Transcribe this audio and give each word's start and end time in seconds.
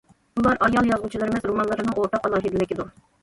بۇلار 0.37 0.55
ئايال 0.67 0.87
يازغۇچىلىرىمىز 0.91 1.45
رومانلىرىنىڭ 1.51 1.99
ئورتاق 2.05 2.27
ئالاھىدىلىكىدۇر. 2.31 2.91